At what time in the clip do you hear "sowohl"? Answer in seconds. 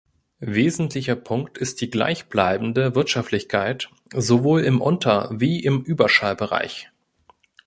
4.11-4.61